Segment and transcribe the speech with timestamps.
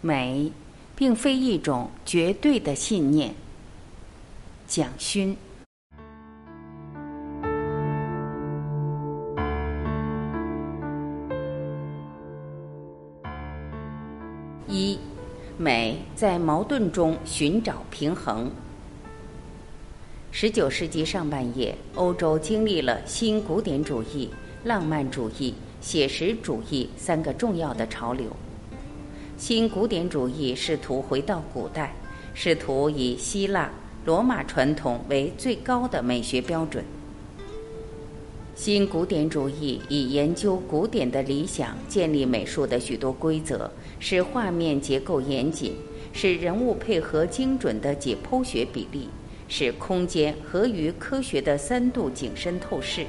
[0.00, 0.50] 美，
[0.96, 3.34] 并非一种绝对的信念。
[4.66, 5.36] 蒋勋。
[14.66, 14.98] 一，
[15.58, 18.50] 美在矛盾中寻找平衡。
[20.30, 24.30] 十九世纪上半叶，欧洲经历了新古典主义、
[24.64, 28.30] 浪漫主义、写实主义三个重要的潮流。
[29.40, 31.94] 新古典主义试图回到古代，
[32.34, 33.70] 试图以希腊、
[34.04, 36.84] 罗马传统为最高的美学标准。
[38.54, 45.72] 新古典主义以研究古典的理想建立美术的许多规则，使画面结构严谨，
[46.12, 49.08] 使人物配合精准的解剖学比例。
[49.48, 53.04] 使空间合于科学的三度景深透视。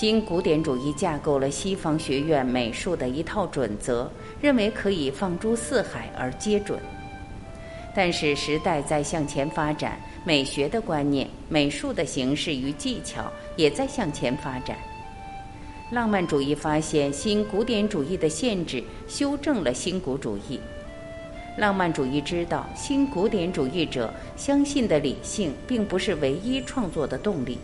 [0.00, 6.80] 新古典主义架构了西方学院美术的一套准则，认为可以放诸四海而皆准。
[7.94, 14.74] 但是时代在向前发展，美学的观念、美术的形式与技巧也在向前发展。
[15.90, 20.58] 浪漫主义发现新古典主义的限制，修正了新古主义。
[21.58, 27.58] 浪漫主义知道，新古典主义者相信的理性并不是唯一创作的动力。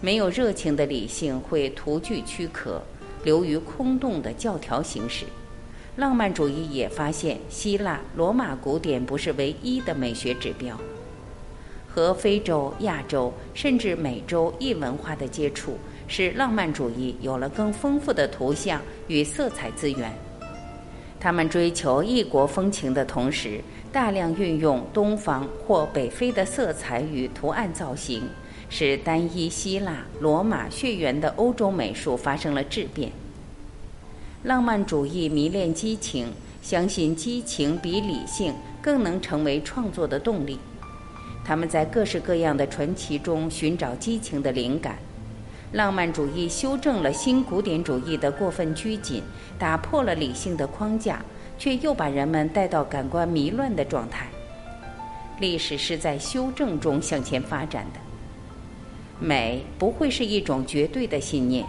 [0.00, 2.82] 没有热情的理性会徒具躯壳，
[3.24, 5.24] 流于空洞的教条形式。
[5.96, 10.78] 浪漫主义也发现，希腊、罗马古典不是唯一的美学指标。
[11.88, 20.12] 和非洲、亚洲甚至美洲异文化的接触，使浪漫主义有了更丰富的图像与色彩资源。
[21.18, 28.22] 他们追求异国风情的同时，大量运用东方或北非的色彩与图案造型，
[28.68, 33.10] 使单一希腊、罗马血缘的欧洲美术发生了质变。
[34.42, 40.58] 浪漫主义迷恋激情，相信激情比理性更能成为创作的动力。
[41.44, 44.98] 他们在各式各样的传奇中寻找激情的灵感。
[45.72, 49.22] 浪漫主义修正了新古典主义的过分拘谨，
[49.58, 51.20] 打破了理性的框架，
[51.58, 54.28] 却又把人们带到感官迷乱的状态。
[55.40, 58.00] 历史是在修正中向前发展的。
[59.18, 61.64] 美不会是一种绝对的信念，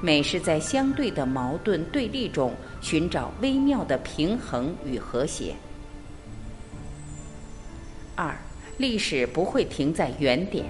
[0.00, 5.54] 美是在相对的矛盾对立中寻找微妙的平衡与和谐。
[8.14, 8.32] 二，
[8.78, 10.64] 历史不会停在原点。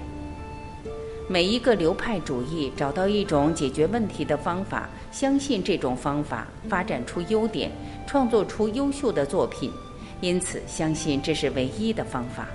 [1.29, 7.71] 每一个流派主义找到一种解决问题的方法，相信这种方法发展出优点，
[8.05, 9.71] 创作出优秀的作品，
[10.19, 12.47] 因此相信这是唯一的方法。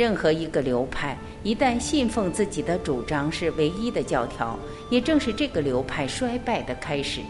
[0.00, 7.20] 任何一个流派一旦信奉自己的主张是唯一的教条，也正是这个流派衰败的开始。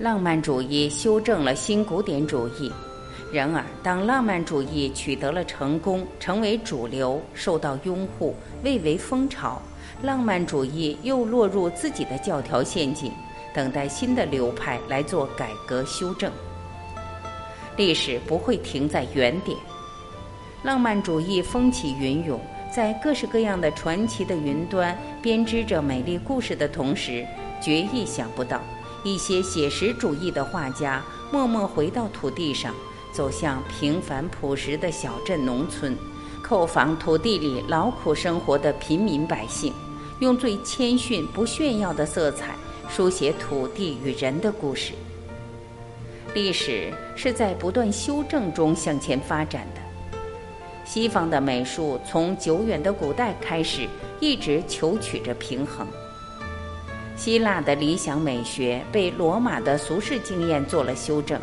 [0.00, 2.72] 浪漫主义修正了新古典主义。
[3.32, 8.34] 然而，当浪漫主义取得了成功，成为主流，受到拥护，
[8.64, 9.62] 蔚为风潮，
[10.02, 13.12] 浪漫主义又落入自己的教条陷阱，
[13.54, 16.32] 等待新的流派来做改革修正。
[17.76, 19.56] 历史不会停在原点，
[20.62, 22.40] 浪漫主义风起云涌，
[22.74, 27.24] 在各式各样的传奇的云端编织着美丽故事的同时，
[27.60, 28.60] 绝意想不到，
[29.04, 32.74] 一些写实主义的画家默默回到土地上。
[33.10, 35.96] 走向平凡朴实的小镇农村，
[36.44, 39.72] 叩访土地里劳苦生活的平民百姓，
[40.20, 42.54] 用最谦逊不炫耀的色彩
[42.88, 44.92] 书写土地与人的故事。
[46.34, 49.77] 历史是在不断修正中向前发展的。
[50.88, 53.86] 西方的美术从久远的古代开始，
[54.20, 55.86] 一直求取着平衡。
[57.14, 61.38] 希腊的理想美学被罗马的俗世经验做了修正。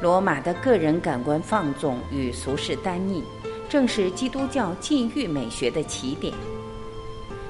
[0.00, 3.24] 罗马的个人感官放纵与俗世单逆，
[3.68, 6.32] 正是基督教禁欲美学的起点。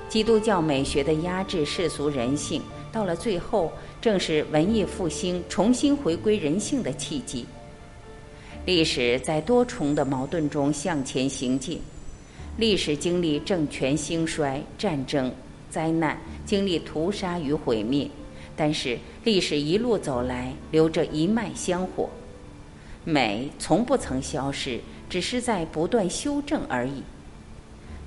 [0.08, 3.70] 基督教美学的压制世俗人性，到了最后，
[4.00, 7.44] 正是文艺复兴重新回归人性的契机。
[8.66, 11.80] 历史在多重的矛盾中向前行进，
[12.58, 15.32] 历史经历政权兴衰、战争、
[15.70, 18.08] 灾难，经历屠杀与毁灭，
[18.54, 22.08] 但是历史一路走来，留着一脉香火。
[23.02, 24.78] 美从不曾消失，
[25.08, 27.02] 只是在不断修正而已。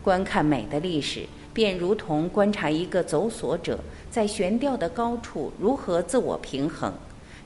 [0.04, 3.80] 观看美的历史，便如同观察一个走索者
[4.12, 6.94] 在悬吊的高处如何自我平衡，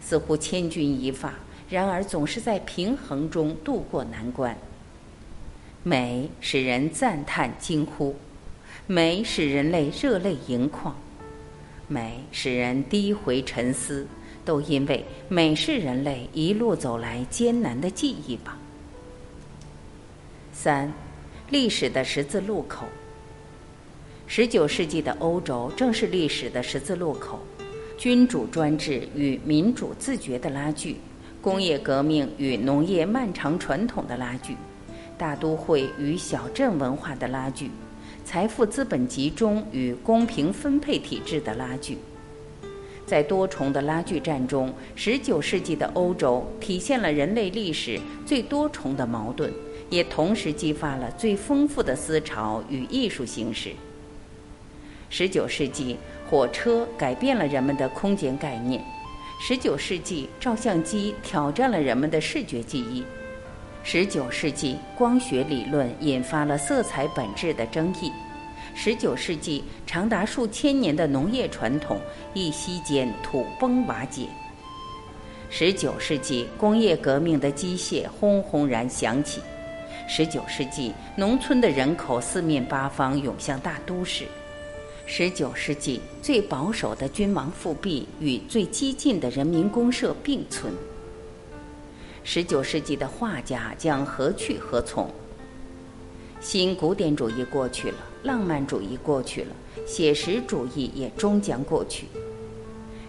[0.01, 1.33] 似乎千钧一发，
[1.69, 4.57] 然而总是在平衡中度过难关。
[5.83, 8.15] 美使人赞叹惊呼，
[8.85, 10.95] 美使人类热泪盈眶，
[11.87, 14.07] 美使人低回沉思，
[14.43, 18.57] 都因为美是人类一路走来艰难的记忆吧。
[20.51, 20.91] 三，
[21.49, 22.85] 历史的十字路口。
[24.25, 27.39] 十九世纪的欧洲正是历史的十字路口，
[27.97, 30.97] 君主专制与民主自觉的拉锯，
[31.47, 34.53] 工业革命与农业漫长传统的拉锯，
[35.17, 37.71] 大都会与小镇文化的拉锯，
[38.25, 41.97] 财富资本集中与公平分配体制的拉锯。
[43.05, 49.49] 在多重的拉锯战中，十九世纪的欧洲体现了人类历史最多重的矛盾。
[49.89, 53.71] 也同时激发了最丰富的思潮与艺术形式。
[55.09, 55.95] 十九世纪，
[56.29, 58.81] 火车改变了人们的空间概念；
[59.39, 63.03] 十九世纪，照相机挑战了人们的视觉记忆；
[63.83, 68.11] 十九世纪，光学理论引发了色彩本质的争议；
[68.73, 72.01] 十九世纪，长达数千年的农业传统
[72.33, 74.25] 一夕间土崩瓦解；
[75.51, 79.39] 十九世纪，工业革命的机械轰轰然响起。
[80.07, 84.25] 十九世纪，农村的人口四面八方涌向大都市。
[85.09, 90.74] 十九世纪，最保守的君王复辟与最激进的人民公社并存。
[92.25, 95.09] 十九世纪的画家将何去何从？
[96.42, 99.56] 新古典主义过去了，浪漫主义过去了，
[99.88, 102.07] 写实主义也终将过去。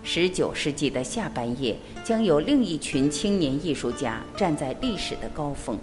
[0.05, 5.77] 十九世纪的下半叶，将有另一群青年艺术家站在历史的高峰。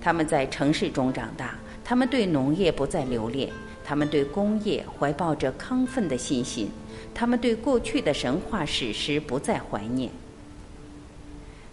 [0.00, 3.50] 他们在城市中长大，他们对农业不再留恋，
[3.88, 6.70] 他们对工业怀抱着亢奋的信心，
[7.14, 10.10] 他们对过去的神话史诗不再怀念。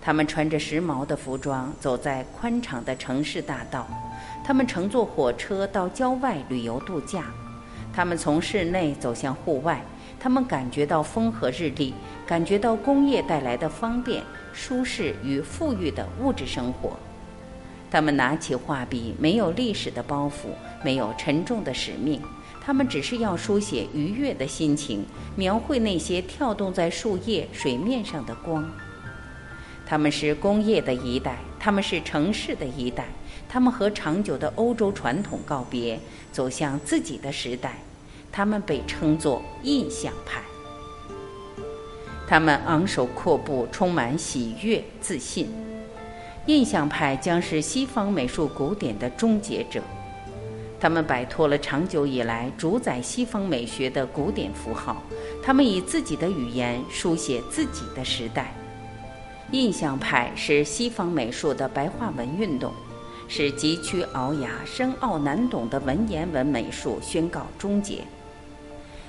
[0.02, 3.86] 他们穿着时髦的服装，走在宽敞的城市大道，
[4.46, 7.26] 他们乘坐火车到郊外旅游度假，
[7.94, 9.84] 他们从室内走向户外，
[10.18, 11.94] 他们感觉到风和日丽，
[12.26, 14.24] 感觉到工业带来的方便、
[14.54, 16.98] 舒适与富裕的物质生活。
[17.90, 20.50] 他们拿起画笔，没有历史的包袱，
[20.84, 22.22] 没有沉重的使命，
[22.62, 25.06] 他们只是要书写愉悦的心情，
[25.36, 28.70] 描绘那些跳动在树叶、水面上的光。
[29.86, 33.06] 他们是工业的一代，他们是城市的一代，
[33.48, 36.00] 他们和长久的欧洲传统告别，
[36.32, 37.78] 走向自己的时代。
[38.32, 40.42] 他们被称作印象派。
[42.28, 45.65] 他们昂首阔步，充满喜悦、自信。
[46.48, 49.82] 印象派将是西方美术古典的终结者，
[50.80, 55.02] 他们摆脱了长久以来主宰西方美学的古典符号，
[55.42, 58.54] 他们以自己的语言书写自己的时代。
[59.52, 62.72] 印象派是西方美术的白话文运动，
[63.28, 68.04] 是急曲聱牙、深奥难懂的文言文美术宣告终结。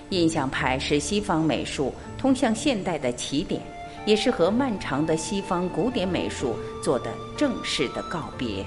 [0.08, 3.60] 印象派是西方美术通向现代的起点。
[4.06, 8.64] 也是和漫长的西方古典美术做的正式的告别。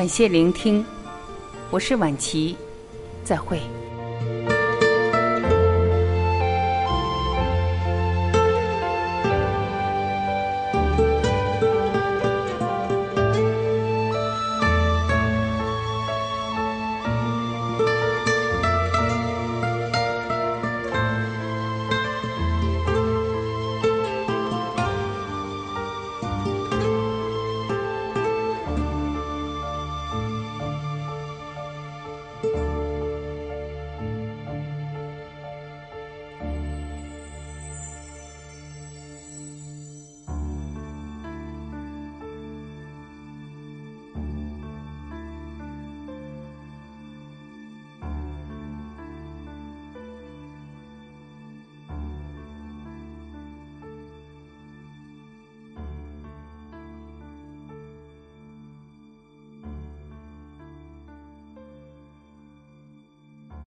[0.00, 0.82] 感谢聆听，
[1.70, 2.56] 我是晚琪，
[3.22, 3.60] 再会。